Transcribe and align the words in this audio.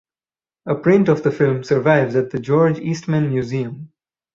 A 0.65 0.73
print 0.73 1.09
of 1.09 1.21
the 1.21 1.29
film 1.29 1.63
survives 1.63 2.15
at 2.15 2.31
the 2.31 2.39
George 2.39 2.79
Eastman 2.79 3.29
Museum. 3.29 3.91